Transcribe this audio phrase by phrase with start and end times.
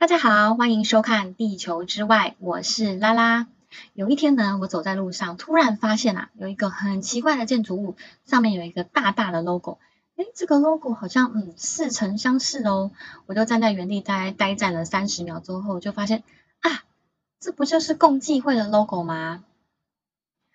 [0.00, 3.48] 大家好，欢迎收看《地球之外》，我是拉拉。
[3.94, 9.80] 有一天呢，我走在路上，突然发现啊，有一个很奇怪的建筑物，上面有一个大大的 logo。
[10.14, 12.92] 诶，这个 logo 好像嗯似曾相识哦。
[13.26, 16.22] 我就站在原地呆呆站了三十秒之后，就发现
[16.60, 16.84] 啊，
[17.40, 19.42] 这不就是共济会的 logo 吗？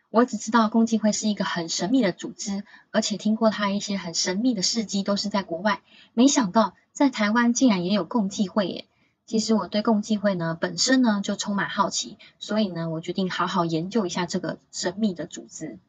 [0.09, 5.81] 我只知道共济会是一个很神秘的组织，而且听过它一些很神秘的事迹都是在国外，
[6.13, 8.85] 没想到在台湾竟然也有共济会耶。
[9.25, 15.79] 其实我对共济会呢本身呢就充满好奇，所以呢我决定好好研究一下这个神秘的组织。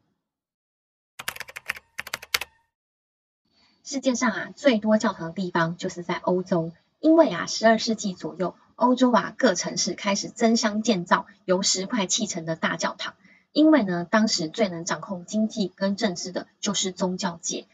[3.83, 13.15] 世界上啊最多教堂的地方就是在欧洲，因为啊十二世纪左右，欧洲啊各城市开始争相建造由石块砌成的大教堂，
[13.51, 17.67] 因为呢当时最能掌控经济跟政治的就是宗教界，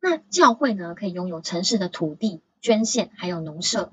[0.00, 3.90] 那教会呢可以拥有城市的土地、捐献还有农舍。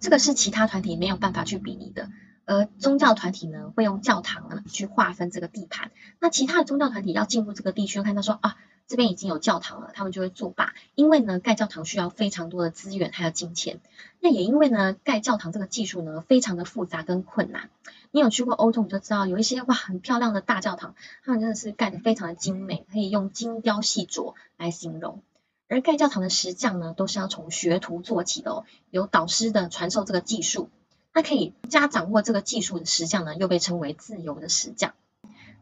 [0.00, 2.10] 这个是其他团体没有办法去比拟的，
[2.44, 5.90] 而宗教团体呢，会用教堂呢去划分这个地盘。
[6.18, 13.80] 那其他的宗教团体要进入这个地区，看到说啊，这边已经有教堂了，他们就会作罢，因为呢，盖教堂需要非常多的资源还有金钱。
[14.20, 17.70] 那也因为呢，盖教堂这个技术呢，非常的复杂跟困难。
[18.10, 25.22] 你有去过欧洲，你就知道有一些哇很漂亮的大教堂，他们真的是盖得非常的精美，可以用精雕细琢来形容。
[25.70, 30.68] 而盖教堂的石匠呢，都是要从学徒做起的哦，有导师的传授这个技术。
[31.14, 34.94] 那可以加掌握这个技术的石匠呢，又被称为自由的石匠。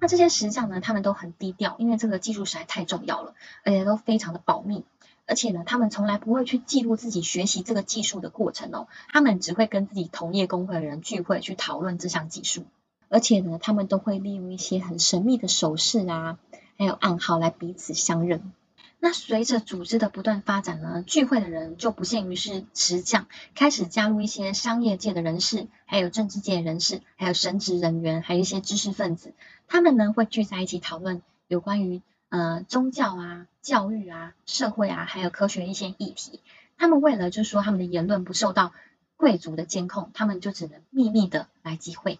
[0.00, 3.34] 那这些石匠呢，他们都很低调，因为这个技术实在太重要了，
[3.64, 4.86] 而且都非常的保密。
[5.26, 12.64] 而且呢，他们从来不会去记录自己学习这个技术的过程哦，他们只会跟自己同业工会的人聚会去讨论这项技术。
[13.10, 16.38] 而且呢，他们都会利用一些很神秘的手势啊，
[16.78, 18.52] 还有暗号来彼此相认。
[19.00, 29.34] 那随着组织的不断发展呢，聚会的人就不限于是石匠，开始加入一些商业界的人士，还有政治界人士，还有神职人员，还有一些知识分子，
[29.68, 36.40] 他们呢会聚在一起讨论有关于呃宗教啊、教育啊、社会啊，还有科学一些议题。
[36.76, 38.72] 他们为了就是说他们的言论不受到
[39.16, 42.18] 贵族的监控，他们就只能秘密的来集会。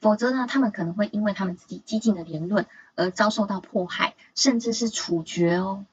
[0.00, 5.84] 否则呢，他们可能会因为他们自己激进的言论而遭受到迫害，甚至是处决哦。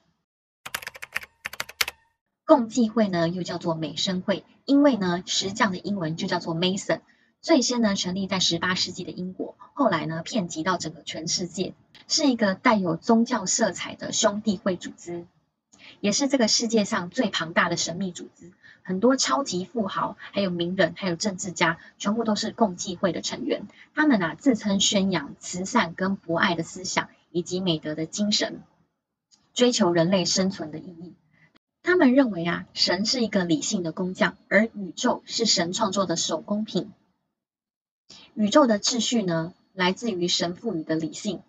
[2.45, 7.01] 共济会呢，又叫做美生会，因为呢，石匠的英文就叫做 Mason。
[7.41, 11.73] 最先呢，成立在十八世纪的英国，后来呢，遍及到整个全世界，
[12.07, 15.27] 是一个带有宗教色彩的兄弟会组织。
[15.99, 18.51] 也是这个世界上最庞大的神秘组织，
[18.83, 23.63] 很多超级富豪、还有名人、还有政治家，全部都是共济会的成员。
[23.93, 28.61] 他们啊自称宣扬慈善跟博爱的思想，以及美德的精神，
[29.53, 31.13] 追求人类生存的意义。
[31.83, 36.91] 他们认为啊，神是一个理性的工匠，而宇宙是神创作的手工品。
[38.33, 41.41] 宇宙的秩序呢，来自于神赋予的理性，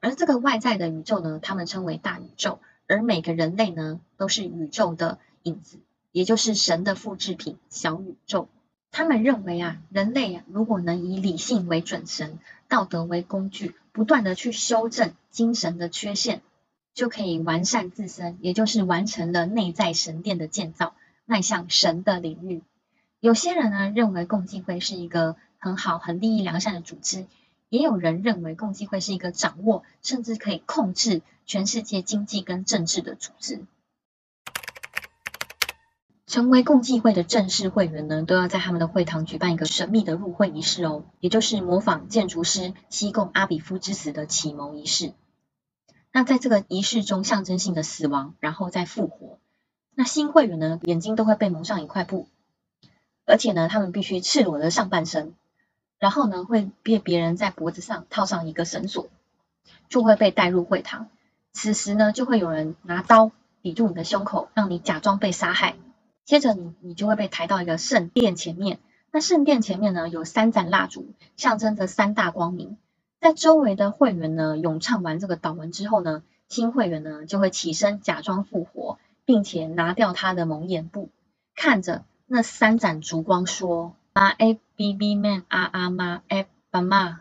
[0.00, 2.60] 而这个外在的宇宙呢，他们称为大宇宙。
[2.92, 5.78] 而每个人类呢，都是宇宙的影子，
[6.10, 8.50] 也就是神的复制品——小宇宙。
[8.90, 12.38] 他们认为啊，人类啊，如果能以理性为准绳，
[12.68, 16.42] 道德为工具，不断的去修正精神的缺陷，
[16.92, 20.92] 就可以完善自身，也就是完成了内在神殿的建造，
[21.24, 22.60] 迈向神的领域。
[23.20, 27.24] 有些人呢，认为共济会是一个很好、很利益良善的组织。
[27.72, 33.64] 也有人认为共济会是一个掌握甚至可以控制全世界经济跟政治的组织。
[36.26, 45.14] 成为共济会的正式会员呢，都要在他们的会堂举办一个神秘的入会仪式哦，也就是模仿建筑师西贡阿比夫之死的启蒙仪式。
[46.12, 49.38] 那在这个仪式中，象征性的死亡，然后再复活。
[49.94, 52.28] 那新会员呢，眼睛都会被蒙上一块布，
[53.24, 55.32] 而且呢，他们必须赤裸的上半身。
[56.02, 59.06] 然后呢，会被别人在脖子上套上一个绳索，
[59.88, 61.08] 就会被带入会堂。
[61.52, 63.30] 此时呢，就会有人拿刀
[63.62, 65.76] 抵住你的胸口，让你假装被杀害。
[66.24, 68.80] 接着你，你就会被抬到一个圣殿前面。
[69.12, 71.06] 那圣殿前面呢，有三盏蜡烛，
[71.36, 72.78] 象征着三大光明。
[73.20, 81.10] 在周围的会员呢，咏唱完这个祷文之后呢，新会员呢就会起身假装复活，并且拿掉他的蒙眼布，
[81.54, 83.94] 看着那三盏烛光说。
[84.12, 87.20] 啊，a b b man 啊啊妈 a b a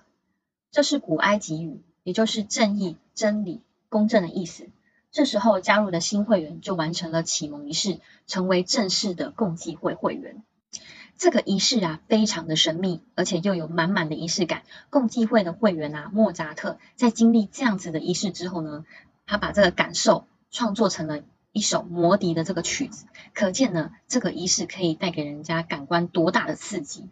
[0.71, 4.67] 这是古埃及语，也就是正义、真理、公正的意思。
[5.09, 10.43] 这时候加入的新会员就完成了启蒙仪式，成为正式的共济会会员。
[11.17, 14.63] 这个仪式啊，非常的神秘，而且又有满满的仪式感。
[14.89, 18.85] 共济会的会员啊，莫扎特在经历这样子的仪式之后呢，
[19.25, 21.23] 他把这个感受创作成了
[21.53, 27.09] 一首魔笛的这个曲子，可见呢，这个仪式可以带给人家感官多大的刺激。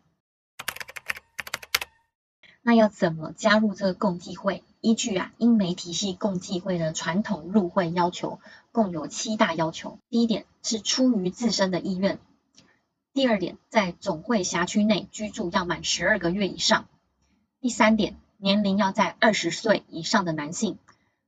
[2.61, 4.63] 那要怎么加入这个共济会？
[4.81, 8.39] 依据啊英美体系共济会的传统入会要求，
[8.71, 9.99] 共有七大要求。
[10.09, 12.17] 第一点是出于自身的意愿。
[13.11, 16.87] 第二点，在总会辖区内居住要满十二个月以上。
[17.59, 20.77] 第三点，年龄要在二十岁以上的男性。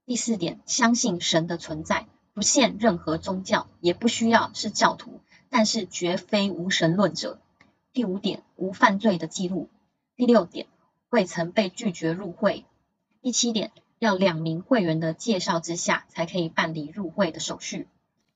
[0.05, 5.19] 第四点，相信神的存在，不限任何宗教，也不需要是教徒，
[5.49, 7.39] 但是绝非无神论者。
[7.93, 9.69] 第五点，无犯罪的记录。
[10.15, 10.67] 第六点。
[11.09, 12.63] 未曾被拒绝入会。
[13.21, 17.89] 第七点，要两名会员的介绍之下，才可以办理入会的手续。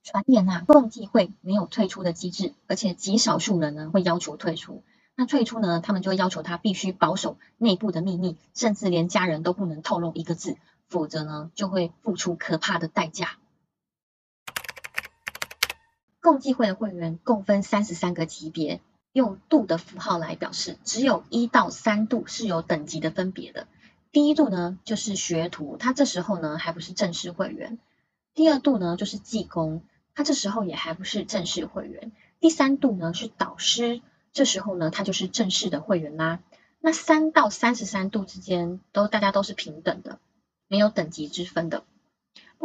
[0.03, 4.83] 传言啊，共济会没有退出的机制，而且极少数人呢会要求退出。
[5.15, 10.57] 那退出呢，他们就会要求他必须保守内部的秘密，甚至连家人都不能透露一个字，
[10.89, 13.37] 否则呢就会付出可怕的代价。
[16.25, 18.81] 共济会的会员共分三十三个级别。
[19.13, 23.67] 用度的符号来表示，只有一到三度是有等级的分别的。
[24.11, 27.77] 第一度呢，就是学徒，他这时候呢还不是正式会员；
[28.33, 29.83] 第二度呢，就是技工，
[30.15, 34.01] 他这时候也还不是正式会员；第三度呢是导师，
[34.33, 36.39] 这时候呢他就是正式的会员啦。
[36.79, 40.17] 那三到三十三度之间，都大家都是平等的，
[40.67, 41.83] 没有等级之分的。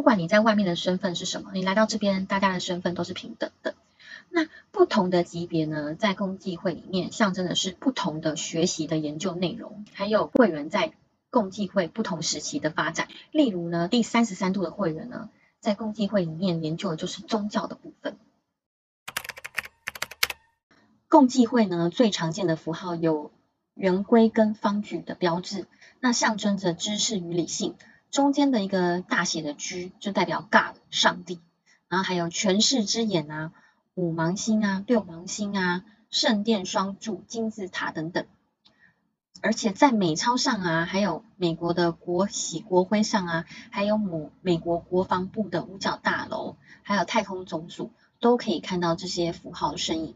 [0.00, 3.74] 不管你在外面的身份是什么，你来到这边，大家的身份都是平等的。
[4.30, 10.94] 那不同的级别呢，在共济会里面象征的是不同的学习的研究内容，还有会员在
[11.28, 13.08] 共济会不同时期的发展。
[13.30, 15.28] 例如呢，第三十三度的会员呢，
[15.60, 18.16] 在共济会里面研究的就是宗教的部分。
[21.10, 23.32] 共济会呢，最常见的符号有
[23.74, 25.66] 圆规跟方矩的标志，
[26.00, 27.74] 那象征着知识与理性。
[28.10, 31.40] 中间的一个大写的 G 就代表 God 上帝，
[31.88, 33.52] 然后还有权势之眼啊。
[33.94, 38.24] 五芒星啊，六芒星啊，圣殿双柱、金字塔等等，
[39.42, 47.90] 而且在美钞上啊，还有美国的国玺、国徽上啊，还有美美国国防部的五角大楼，还有太空总署，
[48.20, 50.14] 都可以看到这些符号的身影。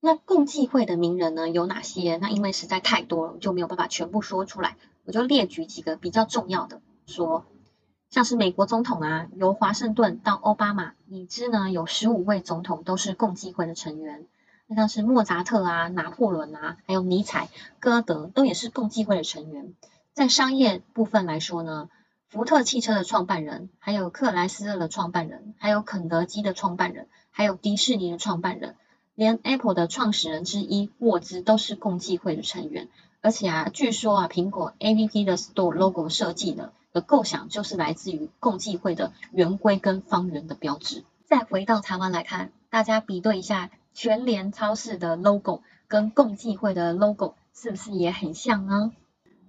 [0.00, 2.16] 那共济会的名人呢有哪些？
[2.16, 7.44] 那因为实在太多了，就没有办法全部说出来，我就列举几个比较重要的说。
[8.10, 14.26] 像是美国总统啊，由华盛顿到奥巴马，已知呢有十五位总统都是共济会的成员。
[14.66, 17.48] 那像是莫扎特啊、拿破仑啊，还有尼采、
[17.78, 19.74] 歌德，都也是共济会的成员。
[20.12, 21.88] 在商业部分来说呢，
[22.28, 28.74] 福特汽车的创办人，还有克莱斯勒的创办人，还有肯德基的创办人，还有迪士尼的创办人，
[29.14, 32.88] 连 Apple 的创始人之一沃兹都是共济会的成员。
[33.20, 36.72] 而且啊，据说啊，苹果 APP 的 Store logo 设计的。
[36.92, 41.04] 的构想就是来自于共济会的圆规跟方圆的标志。
[41.24, 48.92] 再回到台湾来看，大家比对一下全联超市的 logo 跟共济会的 logo 是不是也很像呢？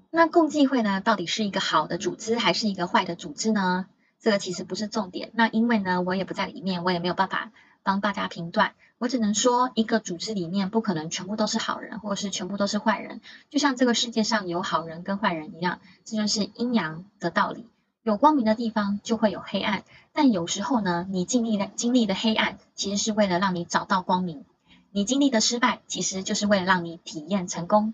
[0.09, 3.85] 那共济会呢，到底是一个好的组织还是一个坏的组织呢？
[4.19, 5.31] 这个其实不是重点。
[5.33, 7.51] 那因为呢，我也不在里面，我也没有办法
[7.83, 8.73] 帮大家评断。
[8.97, 13.19] 我只能说，一个组织里面不可能全部都是好人，或者是全部都是坏人。
[13.49, 17.65] 就像这个世界上有好人跟坏人一样，这就是阴阳的道理。
[18.03, 24.43] 有光明的地方就会有黑暗，但有时候呢，你经历的经历的黑暗，其实是为了让你找到光明；
[24.91, 27.93] 你经历的失败，其实就是为了让你体验成功；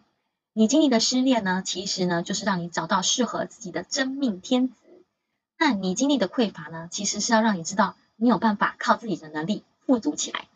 [0.54, 4.76] 你经历的失恋呢，其实呢，就是让你找到适合自己的真命天子。
[5.58, 10.48] 那你经历的匮乏呢，其实是要让你知道，你有办法靠自己的能力富足起来。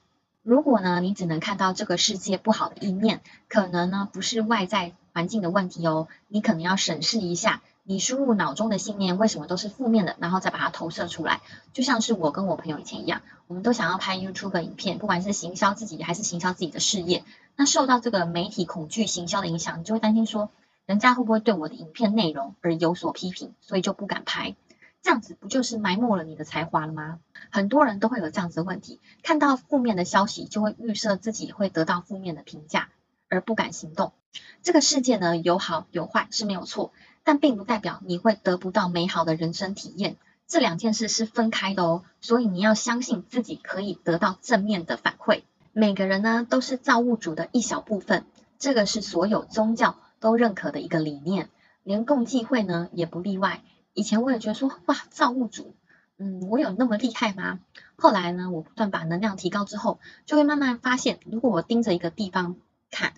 [0.44, 11.42] 如果呢，你只能看到这个世界不好的一面，可能呢不是外在环境的问题哦，你可能要审视一下，你输入脑中的信念为什么都是负面的，然后再把它投射出来。
[11.74, 17.24] 就像是我跟我朋友以前一样，我们都想要拍 YouTube 影片，不管是行销自己还是行销自己的事业，
[17.56, 20.50] 那受到这个媒体恐惧行销的影响，你就会担心说，
[20.86, 24.56] 人家会不会对我的影片内容而有所批评，所以就不敢拍。
[25.04, 27.20] 这样子不就是埋没了你的才华了吗？
[27.50, 32.90] 很多人都会有这样子的问题，看到负面的消息就会预设自己会得到负面的评价，
[33.28, 34.14] 而不敢行动。
[34.62, 36.94] 这个世界呢有好有坏是没有错，
[37.24, 40.18] 但并不代表你会得不到美好的人生体验。
[40.48, 45.44] 这两件事是分开的哦，所以你要相信自己可以得到正面的反馈。
[45.74, 48.26] 每个人呢都是造物主的一小部分，
[48.60, 51.50] 这个是所有宗教都认可的一个理念，
[51.84, 53.62] 连共济会呢也不例外。
[53.94, 55.74] 以前我也觉得说，哇，造物主，
[56.18, 57.60] 嗯，我有那么厉害吗？
[57.98, 62.56] 后来呢，我不断把能量提高之后，就会慢慢发现，如果我盯着一个地方
[62.90, 63.14] 看，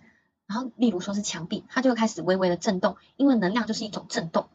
[0.47, 4.47] 然后例如说是墙壁，它就会开始微微的震动，因为能量就是一种震动，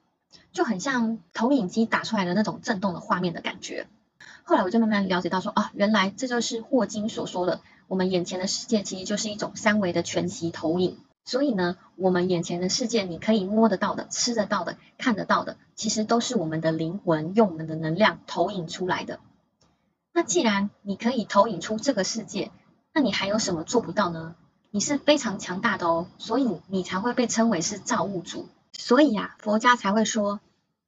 [0.52, 3.87] 就很像投影机打出来的那种震动的画面的感觉。
[4.42, 10.98] 后来我就慢慢了解到说，啊，原来这就是霍金所说的，我们眼前的世界其实就是一种三维的全息投影。
[11.25, 19.20] 所以呢，我们眼前的世界，你可以摸得到的、吃得到的、看得到的，其实都是我们的灵魂用我们的能量投影出来的。
[20.12, 22.50] 那既然你可以投影出这个世界，
[22.92, 24.34] 那你还有什么做不到呢？
[24.70, 28.48] 你是非常强大的哦，所以你才会被称为是造物主。
[28.72, 30.40] 所以呀，佛家才会说，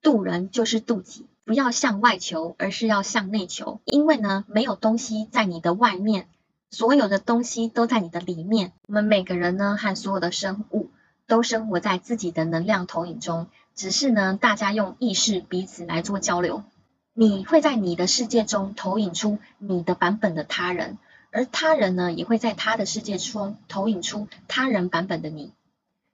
[0.02, 3.80] 渡人就是渡己，不要向外求，而是要向内求。
[3.84, 6.28] 因为呢，没有东西在你的外面。
[6.70, 8.72] 所有的东西都在你的里面。
[8.86, 10.90] 我们每个人呢，和所有的生物
[11.26, 16.62] 都生活在自己的能量投影中，只是呢，大家用意识彼此来做交流。
[17.12, 20.96] 你会在你的世界中投影出你的版本的他人，
[21.32, 25.52] 而他人呢，也会在他的世界中投影出他人版本的你。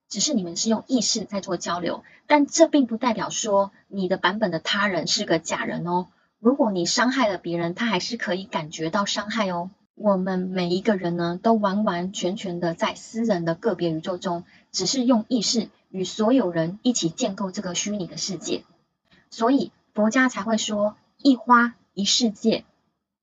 [0.09, 6.07] 只是你们是用意识在做交流，但这并不代表说你的版本的他人是个假人哦。
[6.39, 9.71] 如果你伤害了别人，他还是可以感觉到伤害哦。
[9.97, 18.63] 我们每一个人呢，都完完全全的在私人的个别宇宙中，只是用意识与所有人一起建构这个虚拟的世界。
[19.31, 22.67] 所以佛家才会说一花一世界，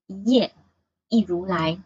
[0.08, 0.52] 一叶
[1.10, 1.78] 一如来。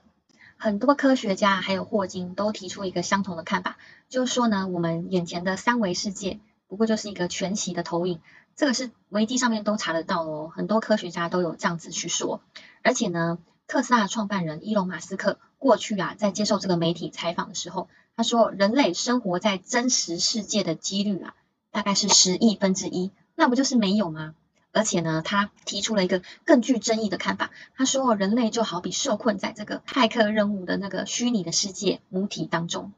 [0.55, 3.77] 很多科学家还有霍金都提出一个相同的看法，
[4.07, 6.39] 就是说呢，我们眼前的三维世界
[6.69, 8.21] 不过就是一个全息的投影。
[8.55, 12.39] 这个是维基上面都查得到哦，很多科学家都有这样子去说，
[12.83, 13.37] 而且呢。
[13.67, 21.35] 特斯拉创办人伊隆马斯克过去啊，在接受这个媒体采访的时候，他说人类生活在真实世界的几率啊，
[21.71, 24.35] 大概是十亿分之一，那不就是没有吗？
[24.71, 32.93] 而且呢，他提出了一个更具争议的看法，他说人类就好比受困在这个骇客任务的那个虚拟的世界母体当中，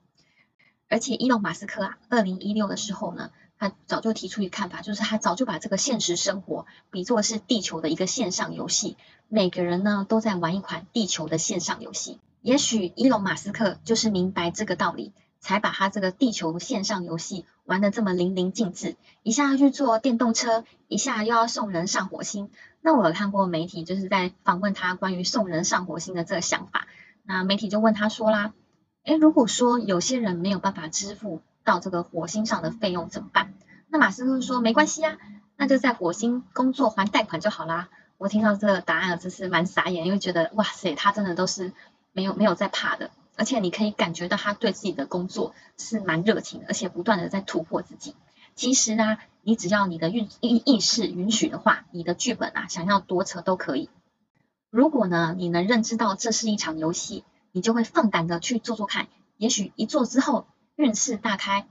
[0.87, 3.31] 而且伊隆马斯克啊，二零一六的时候呢。
[3.59, 8.95] 他早就提出一个看法，就是他早就把这个现实生活比作是地球的一个线上游戏，
[9.27, 12.19] 每个人呢都在玩一款地球的线上游戏。
[12.41, 15.11] 也许伊隆马斯克就是明白这个道理，
[15.41, 22.49] 才把他这个地球线上游戏玩的这么淋漓尽致，一下要去坐电动车，一下又要送人上火星。
[22.79, 26.87] 那我有看过媒体就是在访问他关于送人上火星的这个想法，
[27.23, 28.53] 那媒体就问他说啦，
[29.03, 31.41] 诶，如果说有些人没有办法支付。
[31.69, 33.53] 到这个火星上的费用怎么办？
[33.89, 35.17] 那马斯克说没关系啊，
[35.55, 37.89] 那就在火星工作还贷款就好啦。
[38.17, 41.71] 我听到这个答案真是蛮傻眼，因为觉得哇塞，他真的都是
[42.11, 48.15] 没有没有在怕的，而且你可以感觉到他对自己的工作是蛮热情的，而且不断的在突破自己。
[48.55, 53.89] 其实呢，你只要你的运意意识允许的话，你的剧本啊想要多扯都可以。
[54.71, 59.07] 如果呢你能认知到这是一场游戏，你就会放胆的去做做看，
[59.37, 60.47] 也许一做之后。
[60.79, 61.67] 运势大开，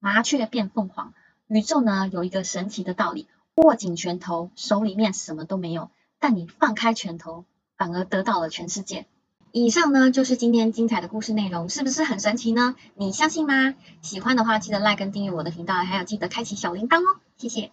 [0.00, 1.12] 麻雀变凤凰。
[1.48, 7.44] 宇宙呢有一个神奇的道理：握紧拳头，手里面什么都没有；但你放开拳头，
[7.76, 9.06] 反而得到了全世界。
[9.52, 12.74] 以上呢就是今天精彩的故事内容，是不是很神奇呢？
[12.94, 13.74] 你相信吗？
[14.00, 17.70] 喜欢的话记得 like 跟订阅我的频道，还有记得开启小铃铛哦，谢谢。